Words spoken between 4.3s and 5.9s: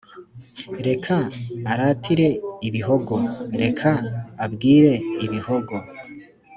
abwire Ibihogo.